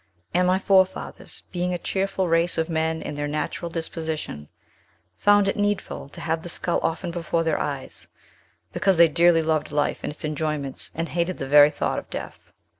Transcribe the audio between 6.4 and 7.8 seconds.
the skull often before their